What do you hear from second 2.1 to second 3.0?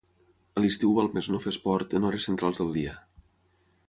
centrals del dia.